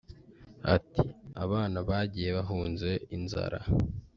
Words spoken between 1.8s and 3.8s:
bagiye bahunze inzara